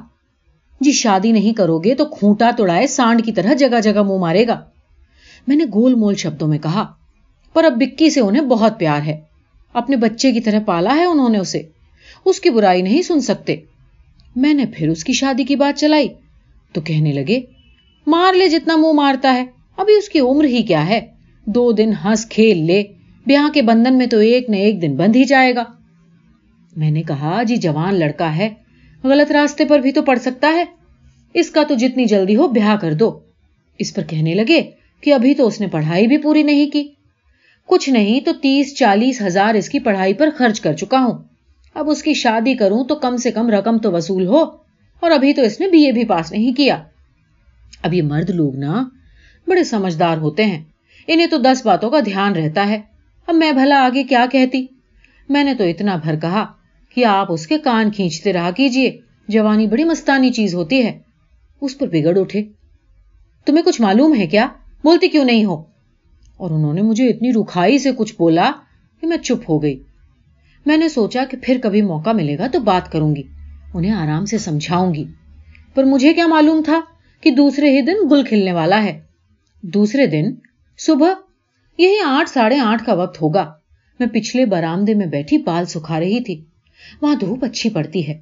[0.81, 4.47] جی شادی نہیں کرو گے تو کھوٹا توڑائے سانڈ کی طرح جگہ جگہ منہ مارے
[4.47, 4.59] گا۔
[5.47, 6.93] میں نے گول مول شبدوں میں کہا
[7.53, 9.19] پر اب بکی سے انہیں بہت پیار ہے۔
[9.73, 11.61] اپنے بچے کی طرح پالا ہے انہوں نے اسے۔
[12.25, 13.55] اس کی برائی نہیں سن سکتے۔
[14.35, 16.07] میں نے پھر اس کی شادی کی بات چلائی۔
[16.73, 17.39] تو کہنے لگے،
[18.07, 19.45] مار لے جتنا منہ مارتا ہے۔
[19.77, 21.01] ابھی اس کی عمر ہی کیا ہے؟
[21.45, 22.83] دو دن ہنس کھیل لے۔
[23.25, 25.63] بیاہ کے بندھن میں تو ایک نہ ایک دن بند ہی جائے گا۔
[26.75, 28.49] میں نے کہا جی جوان لڑکا ہے۔
[29.03, 30.65] غلط راستے پر بھی تو پڑ سکتا ہے۔
[31.33, 33.19] اس کا تو جتنی جلدی ہو بیاہ کر دو۔
[33.79, 34.61] اس پر کہنے لگے
[35.01, 36.87] کہ ابھی تو اس نے پڑھائی بھی پوری نہیں کی۔
[37.71, 41.23] کچھ نہیں تو تیس چالیس ہزار اس کی پڑھائی پر خرچ کر چکا ہوں۔
[41.73, 44.41] اب اس کی شادی کروں تو کم سے کم رقم تو وصول ہو،
[44.99, 46.83] اور ابھی تو اس نے بی اے بھی پاس نہیں کیا۔
[47.83, 48.83] اب یہ مرد لوگ نا
[49.47, 50.63] بڑے سمجھدار ہوتے ہیں۔
[51.07, 52.81] انہیں تو دس باتوں کا دھیان رہتا ہے۔
[53.27, 54.65] اب میں بھلا آگے کیا کہتی؟
[55.29, 56.45] میں نے تو اتنا بھر کہا
[56.95, 60.99] کہ آپ اس کے کان کھینچتے رہا کیجیے جوانی بڑی مستانی چیز ہوتی ہے۔
[61.61, 62.43] اس پر بگڑ اٹھے۔
[63.45, 64.47] تمہیں کچھ معلوم ہے کیا؟
[64.83, 65.70] بولتی کیوں نہیں ہو؟
[66.41, 68.51] اور انہوں نے مجھے اتنی رکھائی سے کچھ بولا
[69.01, 69.83] کہ میں چپ ہو گئی۔
[70.65, 73.23] میں نے سوچا کہ پھر کبھی موقع ملے گا تو بات کروں گی،
[73.73, 75.03] انہیں آرام سے سمجھاؤں گی۔
[75.73, 76.81] پر مجھے کیا معلوم تھا
[77.21, 78.99] کہ دوسرے ہی دن گل کھلنے والا ہے۔
[79.61, 80.25] دوسرے دن
[80.77, 81.13] صبح
[81.77, 83.53] یہی آٹھ ساڑھے آٹھ کا وقت ہوگا۔
[83.99, 86.43] میں پچھلے برامدے میں بیٹھی بال سکھا رہی تھی۔
[87.01, 88.19] وہاں دھوپ اچھی پڑتی ہے۔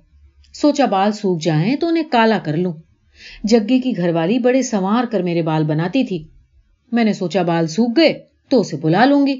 [0.54, 2.74] سوچا بال سوکھ جائیں تو انہیں کالا کر لوں۔
[3.44, 6.24] جگی کی گھر والی بڑے سوار کر میرے بال بناتی تھی۔
[6.91, 9.39] میں نے سوچا بال سوکھ گئے تو اسے بلا لوں گی۔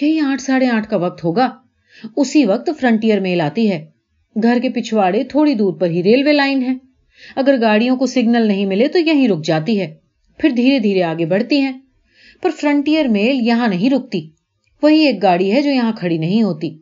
[0.00, 1.50] یہی آٹھ ساڑھے آٹھ کا وقت ہوگا۔
[2.16, 3.86] اسی وقت فرنٹیئر میل آتی ہے۔
[4.42, 6.74] گھر کے پچھواڑے تھوڑی دور پر ہی ریلوے لائن ہے۔
[7.36, 9.94] اگر گاڑیوں کو سگنل نہیں ملے تو یہیں رک جاتی ہے۔
[10.38, 11.72] پھر دھیرے دھیرے آگے بڑھتی ہیں۔
[12.42, 14.30] پر فرنٹیئر میل یہاں نہیں رکتی۔
[14.82, 16.78] وہی ایک گاڑی ہے جو یہاں کھڑی نہیں ہوتی۔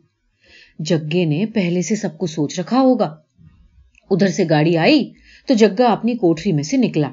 [0.79, 3.15] جگے نے پہلے سے سب کو سوچ رکھا ہوگا۔
[4.11, 5.11] ادھر سے گاڑی آئی
[5.47, 7.09] تو جگا اپنی کوٹری میں سے نکلا۔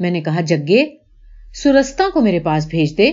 [0.00, 0.86] میں نے کہا، جگے
[1.54, 3.10] سرستا کو میرے پاس بھیج دے۔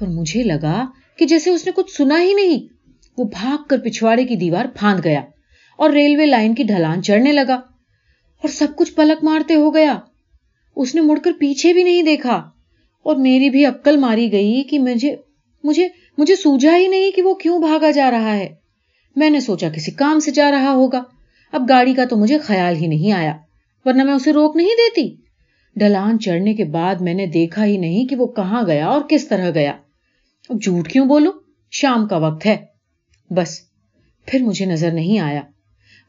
[0.00, 0.86] پر مجھے لگا
[1.18, 2.66] کہ جیسے اس نے کچھ سنا ہی نہیں،
[3.18, 5.20] وہ بھاگ کر پچھواڑے کی دیوار پھاند گیا
[5.76, 9.98] اور ریلوے لائن کی ڈھلان چڑھنے لگا اور سب کچھ پلک مارتے ہو گیا۔
[10.76, 12.34] اس نے مڑ کر پیچھے بھی نہیں دیکھا
[13.02, 15.16] اور میری بھی عقل ماری گئی کہ مجھے
[15.64, 18.48] مجھے مجھے سوجا ہی نہیں کہ وہ کیوں بھاگا جا رہا ہے۔
[19.16, 21.02] میں نے سوچا کسی کام سے جا رہا ہوگا۔
[21.52, 23.36] اب گاڑی کا تو مجھے خیال ہی نہیں آیا،
[23.84, 25.27] ورنہ میں اسے روک نہیں دیتی۔
[25.78, 29.28] ڈھلان چڑھنے کے بعد میں نے دیکھا ہی نہیں کہ وہ کہاں گیا اور کس
[29.28, 29.72] طرح گیا۔
[30.48, 31.30] اب جھوٹ کیوں بولو
[31.70, 32.56] شام کا وقت ہے۔
[33.30, 33.60] بس،
[34.26, 35.40] پھر مجھے نظر نہیں آیا۔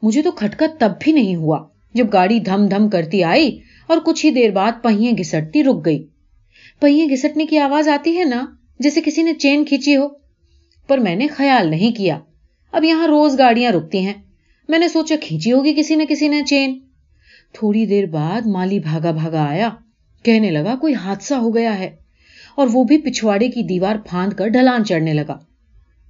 [0.01, 4.25] مجھے تو کھٹکا تب بھی نہیں ہوا جب گاڑی دھم دھم کرتی آئی اور کچھ
[4.25, 6.07] ہی دیر بعد پہیے گھسٹتی رک گئی۔
[6.79, 8.45] پہیے گھسٹنے کی آواز آتی ہے نا،
[8.79, 10.07] جیسے کسی نے چین کھینچی ہو۔
[10.87, 12.19] پر میں نے خیال نہیں کیا۔
[12.71, 14.13] اب یہاں روز گاڑیاں رکتی ہیں۔
[14.69, 16.79] میں نے سوچا، کھینچی ہوگی کسی نے کسی نے چین؟
[17.53, 19.69] تھوڑی دیر بعد مالی بھاگا بھاگا آیا،
[20.23, 21.95] کہنے لگا، کوئی حادثہ ہو گیا ہے۔
[22.55, 25.39] اور وہ بھی پچھواڑے کی دیوار پھاند کر ڈھلان چڑھنے لگا۔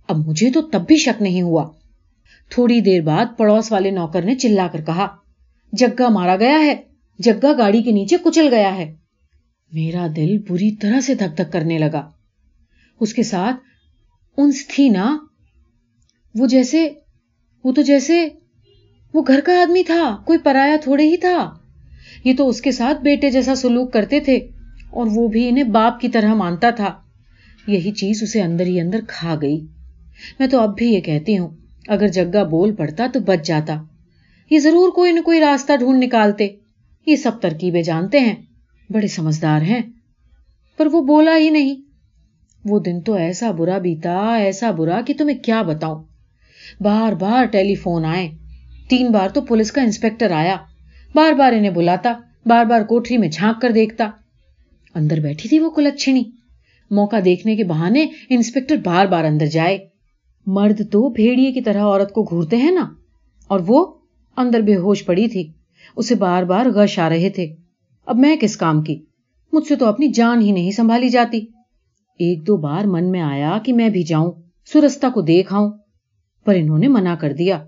[0.08, 1.72] اب مجھے تو تب بھی شک نہیں ہوا۔
[2.50, 5.08] تھوڑی دیر بعد پڑوس والے نوکر نے چلا کر کہا
[5.74, 6.76] جگا مارا گیا ہے
[7.20, 8.96] جگا گاڑی کے نیچے کچل گیا ہے۔
[9.72, 12.10] میرا دل بری طرح سے دھک دھک کرنے لگا۔
[13.00, 13.56] اس کے ساتھ
[14.38, 15.18] انس تھی نا،
[16.36, 16.90] وہ جیسے،
[17.64, 18.30] وہ تو جیسے
[19.14, 21.52] وہ گھر کا آدمی تھا، کوئی پرایا تھوڑے ہی تھا۔
[22.24, 24.36] یہ تو اس کے ساتھ بیٹے جیسا سلوک کرتے تھے،
[24.90, 26.94] اور وہ بھی انہیں باپ کی طرح مانتا تھا۔
[27.68, 29.66] یہی چیز اسے اندر ہی اندر کھا گئی۔
[30.40, 31.50] میں تو اب بھی یہ کہتی ہوں،
[31.88, 33.84] اگر جگہ بول پڑتا تو بچ جاتا۔
[34.50, 36.48] یہ ضرور کوئی نہ کوئی راستہ ڈھونڈ نکالتے۔
[37.06, 38.36] یہ سب ترکیبیں جانتے ہیں،
[38.90, 39.82] بڑے سمجھدار ہیں۔
[40.78, 41.76] پر وہ بولا ہی نہیں۔
[42.66, 46.04] وہ دن تو ایسا برا بیتا، ایسا برا کہ تمہیں کیا بتاؤں۔
[46.80, 48.32] بار بار ٹیلی فون آئے۔
[48.90, 50.56] تین بار تو پولیس کا انسپیکٹر آیا۔
[51.16, 52.14] بار بار انہیں بلاتا،
[52.46, 54.10] بار بار کوٹری میں جھانک کر دیکھتا۔
[54.96, 56.24] اندر بیٹھی تھی وہ کلچھنی
[56.92, 59.78] موقع دیکھنے کے بہانے انسپیکٹر بار بار اندر جائے۔
[60.46, 62.90] مرد تو بھیڑیے کی طرح عورت کو گھورتے ہیں نا؟
[63.48, 63.94] اور وہ
[64.38, 65.52] اندر بے ہوش پڑی تھی۔
[65.96, 67.48] اسے بار بار غش آ رہے تھے۔
[68.06, 69.06] اب میں کس کام کی؟
[69.54, 71.38] مجھ سے تو اپنی جان ہی نہیں سنبھالی جاتی۔
[72.20, 74.32] ایک دو بار من میں آیا کہ میں بھی جاؤں
[74.74, 75.72] سرستا کو دیکھ آؤں،
[76.46, 77.64] پر انہوں نے منع کر دیا۔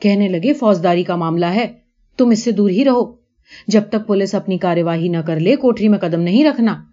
[0.00, 1.72] کہنے لگے، فوجداری کا معاملہ ہے،
[2.16, 3.20] تم اس سے دور ہی رہو۔
[3.66, 6.84] جب تک پولیس اپنی کارواہی نہ کر لے کوٹری میں قدم نہیں رکھنا۔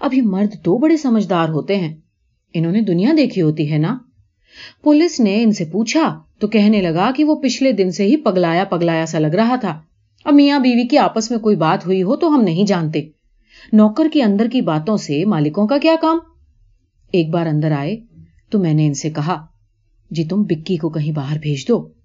[0.00, 1.96] اب یہ مرد تو بڑے سمجھدار ہوتے ہیں۔
[2.54, 3.98] انہوں نے دنیا دیکھی ہوتی ہے نا؟
[4.82, 8.64] پولیس نے ان سے پوچھا تو کہنے لگا کہ وہ پچھلے دن سے ہی پگلایا
[8.64, 9.80] پگلایا سا لگ رہا تھا۔
[10.24, 13.02] اب میاں بیوی کی آپس میں کوئی بات ہوئی ہو تو ہم نہیں جانتے۔
[13.72, 16.18] نوکر کی اندر کی باتوں سے مالکوں کا کیا کام؟
[17.12, 17.96] ایک بار اندر آئے
[18.50, 19.46] تو میں نے ان سے کہا
[20.10, 22.01] جی تم بکی کو کہیں باہر بھیج دو۔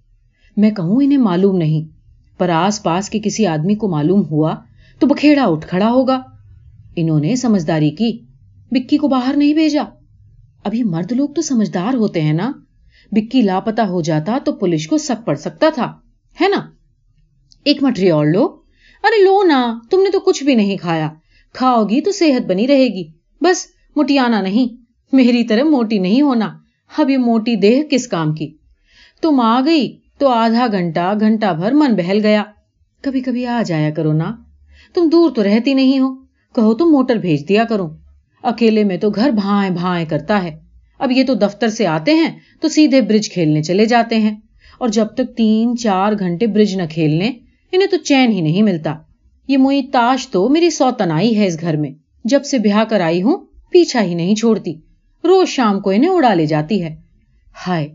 [0.57, 1.85] میں کہوں انہیں معلوم نہیں،
[2.37, 4.55] پر آس پاس کے کسی آدمی کو معلوم ہوا
[4.99, 6.21] تو بکھیڑا اٹھ کھڑا ہوگا۔
[6.95, 8.19] انہوں نے سمجھداری کی،
[8.71, 9.83] بکی کو باہر نہیں بھیجا۔
[10.63, 12.51] ابھی مرد لوگ تو سمجھدار ہوتے ہیں نا۔
[13.11, 15.93] بکی لاپتا ہو جاتا تو پولیس کو سک پڑ سکتا تھا،
[16.41, 16.69] ہے نا؟
[17.63, 18.43] ایک مٹری اور لو۔
[19.03, 21.09] ارے لو نا، تم نے تو کچھ بھی نہیں کھایا۔
[21.53, 23.03] کھاؤ گی تو صحت بنی رہے گی۔
[23.41, 24.83] بس مٹیانا نہیں۔
[25.15, 26.57] میری طرح موٹی نہیں ہونا۔
[26.97, 28.53] اب یہ موٹی دیہ کس کام کی؟
[29.21, 32.43] تم آ گئی۔ تو آدھا گھنٹہ گھنٹہ بھر من بہل گیا۔
[33.01, 34.35] کبھی کبھی آ جایا کرو نا۔
[34.93, 36.15] تم دور تو رہتی نہیں ہو۔
[36.55, 37.87] کہو تم موٹر بھیج دیا کرو۔
[38.43, 40.57] اکیلے میں تو گھر بھائیں بھائیں کرتا ہے۔
[40.99, 44.35] اب یہ تو دفتر سے آتے ہیں تو سیدھے برج کھیلنے چلے جاتے ہیں۔
[44.79, 47.31] اور جب تک تین، چار گھنٹے برج نہ کھیلنے
[47.71, 48.95] انہیں تو چین ہی نہیں ملتا۔
[49.47, 51.91] یہ موئی تاش تو میری سو تنائی ہے اس گھر میں۔
[52.23, 53.37] جب سے بیاہ کر آئی ہوں،
[53.71, 54.73] پیچھا ہی نہیں چھوڑتی۔
[55.23, 56.95] روز شام کو انہیں اڑا لے جاتی ہے۔
[57.67, 57.87] ہائے،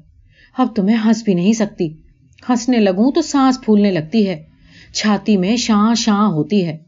[0.59, 2.02] اب تو میں ہنس بھی نہیں سکتی۔
[2.49, 4.43] ہنسنے لگوں تو سانس پھولنے لگتی ہے۔
[4.95, 6.79] چھاتی میں شاں شاں ہوتی ہے۔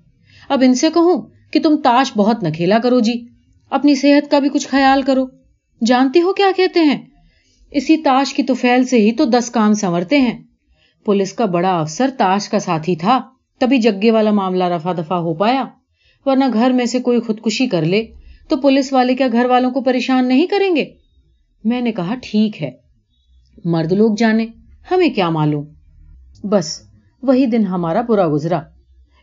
[0.49, 3.12] اب ان سے کہوں کہ تم تاش بہت نہ کھیلا کرو جی۔
[3.71, 5.27] اپنی صحت کا بھی کچھ خیال کرو۔
[5.87, 7.03] جانتی ہو کیا کہتے ہیں؟
[7.71, 10.43] اسی تاش کی توفیل سے ہی تو دس کام سنورتے ہیں۔
[11.05, 13.21] پولیس کا بڑا افسر تاش کا ساتھی تھا۔
[13.59, 15.64] تبھی جگے والا معاملہ رفا دفا ہو پایا۔
[16.27, 18.05] ورنہ گھر میں سے کوئی خودکشی کر لے
[18.49, 20.85] تو پولیس والے کیا گھر والوں کو پریشان نہیں کریں گے؟
[21.64, 22.71] میں نے کہا ٹھیک ہے۔
[23.64, 24.47] مرد لوگ جانے۔
[24.90, 25.64] ہمیں کیا معلوم؟
[26.44, 26.83] بس
[27.23, 28.61] وہی دن ہمارا برا گزرا۔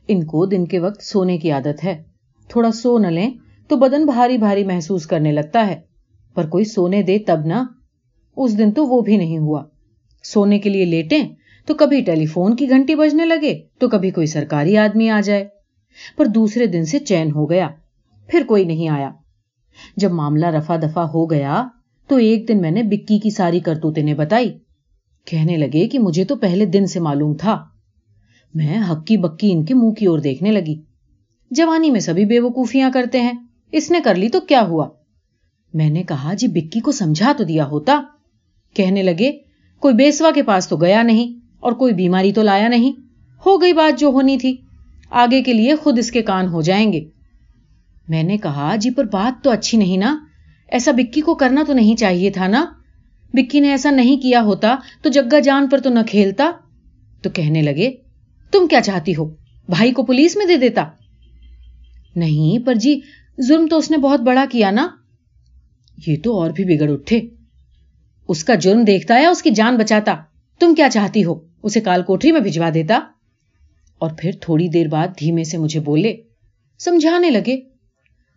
[0.07, 2.03] ان کو دن کے وقت سونے کی عادت ہے۔
[2.47, 3.31] تھوڑا سو نہ لیں
[3.67, 5.81] تو بدن بھاری بھاری محسوس کرنے لگتا ہے۔
[6.33, 7.63] پر کوئی سونے دے تب نہ۔
[8.37, 9.63] اس دن تو وہ بھی نہیں ہوا۔
[10.23, 11.27] سونے کے لیے لیٹیں
[11.65, 15.47] تو کبھی ٹیلی فون کی گھنٹی بجنے لگے تو کبھی کوئی سرکاری آدمی آ جائے۔
[16.17, 17.69] پر دوسرے دن سے چین ہو گیا۔
[18.27, 19.11] پھر کوئی نہیں آیا۔
[19.97, 21.67] جب معاملہ رفا دفا ہو گیا
[22.07, 24.57] تو ایک دن میں نے بکی کی ساری کرتوتے نے بتائی۔
[25.25, 27.65] کہنے لگے کہ مجھے تو پہلے دن سے معلوم تھا۔
[28.53, 30.81] میں ہکی بکی ان کے منہ کی اور دیکھنے لگی۔
[31.51, 33.31] جوانی میں سبھی بے وقوفیاں کرتے ہیں۔
[33.71, 34.89] اس نے کر لی تو کیا ہوا؟
[35.73, 38.01] میں نے کہا جی بکی کو سمجھا تو دیا ہوتا۔
[38.73, 39.31] کہنے لگے،
[39.79, 42.91] کوئی بیسوا کے پاس تو گیا نہیں اور کوئی بیماری تو لایا نہیں۔
[43.45, 44.57] ہو گئی بات جو ہونی تھی۔
[45.09, 47.05] آگے کے لیے خود اس کے کان ہو جائیں گے۔
[48.07, 50.17] میں نے کہا جی پر بات تو اچھی نہیں نا۔
[50.67, 52.65] ایسا بکی کو کرنا تو نہیں چاہیے تھا نا۔
[53.33, 56.51] بکی نے ایسا نہیں کیا ہوتا تو جگہ جان پر تو نہ کھیلتا؟
[57.21, 57.91] تو کہنے لگے،
[58.51, 59.29] تم کیا چاہتی ہو؟
[59.69, 60.89] بھائی کو پولیس میں دے دیتا؟
[62.15, 62.99] نہیں، پر جی
[63.47, 64.87] ظلم تو اس نے بہت بڑا کیا نا۔
[66.07, 67.21] یہ تو اور بھی بگڑ اٹھے۔
[68.27, 70.15] اس کا جرم دیکھتا یا اس کی جان بچاتا؟
[70.59, 72.99] تم کیا چاہتی ہو؟ اسے کال کوٹری میں بھجوا دیتا؟
[73.99, 76.15] اور پھر تھوڑی دیر بعد دھیمے سے مجھے بولے،
[76.79, 77.55] سمجھانے لگے،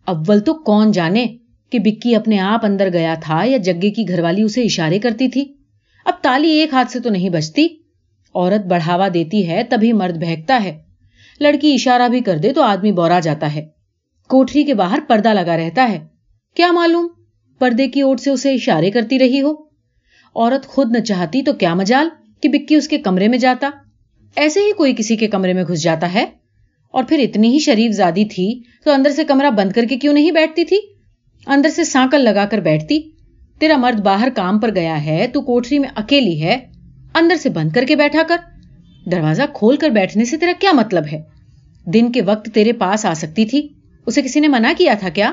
[0.04, 1.26] اول تو کون جانے؟
[1.70, 5.29] کہ بکی اپنے آپ اندر گیا تھا یا جگے کی گھر والی اسے اشارے کرتی
[5.29, 5.44] تھی۔
[6.05, 7.66] اب تالی ایک ہاتھ سے تو نہیں بچتی۔
[8.35, 10.79] عورت بڑھاوا دیتی ہے تبھی مرد بہکتا ہے۔
[11.40, 13.66] لڑکی اشارہ بھی کر دے تو آدمی بورا جاتا ہے۔
[14.29, 15.98] کوٹری کے باہر پردہ لگا رہتا ہے۔
[16.55, 17.09] کیا معلوم؟
[17.59, 19.53] پردے کی اوٹ سے اسے اشارے کرتی رہی ہو۔
[20.35, 22.09] عورت خود نہ چاہتی تو کیا مجال
[22.40, 23.70] کہ بکی اس کے کمرے میں جاتا؟
[24.37, 26.24] ایسے ہی کوئی کسی کے کمرے میں گھس جاتا ہے۔
[26.90, 30.12] اور پھر اتنی ہی شریف زادی تھی تو اندر سے کمرہ بند کر کے کیوں
[30.12, 30.93] نہیں بیٹھتی تھی؟
[31.46, 33.00] اندر سے سانکل لگا کر بیٹھتی،
[33.59, 36.59] تیرا مرد باہر کام پر گیا ہے، تو کوٹری میں اکیلی ہے،
[37.14, 38.37] اندر سے بند کر کے بیٹھا کر۔
[39.11, 41.22] دروازہ کھول کر بیٹھنے سے تیرا کیا مطلب ہے؟
[41.87, 43.68] دن کے وقت تیرے پاس آ سکتی تھی،
[44.07, 45.33] اسے کسی نے منع کیا تھا کیا؟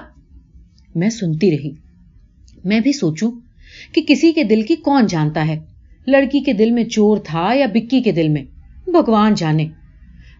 [0.95, 1.71] میں سنتی رہی۔
[2.65, 3.31] میں بھی سوچوں
[3.93, 5.59] کہ کسی کے دل کی کون جانتا ہے،
[6.07, 8.43] لڑکی کے دل میں چور تھا یا بکی کے دل میں؟
[8.85, 9.67] بھگوان جانے۔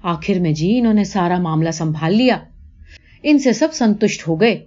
[0.04, 2.38] آخر میں جی انہوں نے سارا معاملہ سنبھال لیا۔
[3.24, 4.66] ان سے سب سنتشٹ ہو گئے۔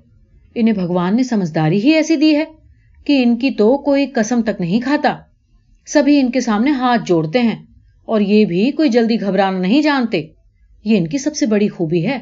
[0.54, 2.44] انہیں بھگوان نے سمجھداری ہی ایسی دی ہے
[3.06, 5.16] کہ ان کی تو کوئی قسم تک نہیں کھاتا۔
[5.86, 7.64] سبھی ان کے سامنے ہاتھ جوڑتے ہیں
[8.04, 10.26] اور یہ بھی کوئی جلدی گھبرانا نہیں جانتے۔
[10.84, 12.18] یہ ان کی سب سے بڑی خوبی ہے۔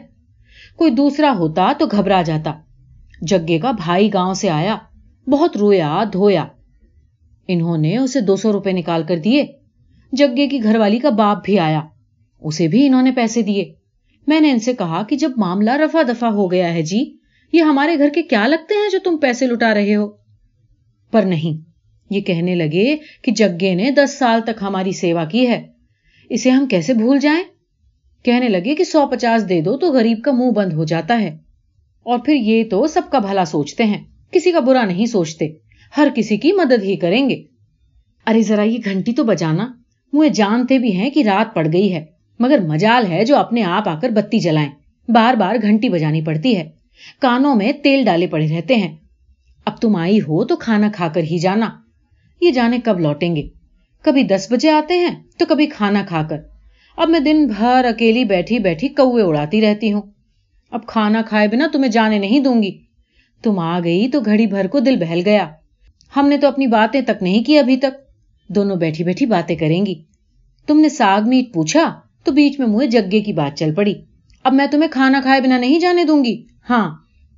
[0.76, 2.52] کوئی دوسرا ہوتا تو گھبرا جاتا۔
[3.22, 4.78] جگے کا بھائی گاؤں سے آیا،
[5.26, 6.44] بہت رویا، دھویا۔
[7.48, 9.46] انہوں نے اسے دو سو روپے نکال کر دیے۔
[10.12, 11.80] جگے کی گھر والی کا باپ بھی آیا۔
[12.40, 13.72] اسے بھی انہوں نے پیسے دیے۔
[14.26, 17.16] میں نے ان سے کہا کہ جب معاملہ رفا دفا ہو گیا ہے جی
[17.52, 20.10] یہ ہمارے گھر کے کیا لگتے ہیں جو تم پیسے لٹا رہے ہو؟
[21.10, 21.70] پر نہیں،
[22.14, 25.66] یہ کہنے لگے کہ جگے نے دس سال تک ہماری سیوا کی ہے۔
[26.28, 27.44] اسے ہم کیسے بھول جائیں؟
[28.24, 31.36] کہنے لگے کہ سو پچاس دے دو تو غریب کا منہ بند ہو جاتا ہے۔
[32.02, 35.48] اور پھر یہ تو سب کا بھلا سوچتے ہیں۔ کسی کا برا نہیں سوچتے۔
[35.96, 37.42] ہر کسی کی مدد ہی کریں گے۔
[38.26, 39.68] ارے ذرا یہ گھنٹی تو بجانا۔
[40.12, 42.04] منہ جانتے بھی ہیں کہ رات پڑ گئی ہے،
[42.38, 44.70] مگر مجال ہے جو اپنے آپ آ کر بتی جلائیں۔
[45.08, 46.81] بار بار گھنٹی بجانی پڑتی ہے۔
[47.20, 48.96] کانوں میں تیل ڈالے پڑے رہتے ہیں۔
[49.64, 51.68] اب تم آئی ہو تو کھانا کھا کر ہی جانا۔
[52.40, 53.48] یہ جانے کب لوٹیں گے؟
[54.02, 56.36] کبھی دس بجے آتے ہیں تو کبھی کھانا کھا کر۔
[56.96, 60.02] اب میں دن بھر اکیلی بیٹھی بیٹھی کوے اڑاتی رہتی ہوں۔
[60.70, 62.78] اب کھانا کھائے بنا تمہیں جانے نہیں دوں گی۔
[63.42, 65.48] تم آ گئی تو گھڑی بھر کو دل بہل گیا۔
[66.16, 68.02] ہم نے تو اپنی باتیں تک نہیں کی ابھی تک۔
[68.48, 69.94] دونوں بیٹھی بیٹھی باتیں کریں گی۔
[70.66, 73.94] تم نے ساگ میٹ پوچھا تو بیچ میں منہ جگے کی بات چل پڑی۔
[74.44, 76.86] اب میں تمہیں کھانا کھائے بنا نہیں جانے دوں گی۔ ہاں